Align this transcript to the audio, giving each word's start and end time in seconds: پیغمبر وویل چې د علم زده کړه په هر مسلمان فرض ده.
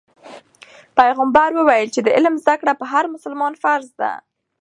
پیغمبر 0.97 1.49
وویل 1.55 1.89
چې 1.95 2.01
د 2.03 2.07
علم 2.15 2.33
زده 2.43 2.55
کړه 2.61 2.73
په 2.79 2.85
هر 2.91 3.03
مسلمان 3.13 3.53
فرض 3.63 3.87
ده. 4.01 4.11